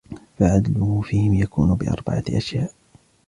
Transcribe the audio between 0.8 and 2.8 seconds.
فِيهِمْ يَكُونُ بِأَرْبَعَةِ أَشْيَاءَ